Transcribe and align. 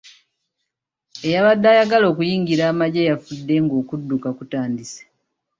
Eyabadde 1.27 1.67
ayagala 1.73 2.05
okuyingira 2.11 2.63
amagye 2.71 3.01
yafudde 3.09 3.55
nga 3.63 3.75
okudduka 3.81 4.29
kutandise. 4.37 5.01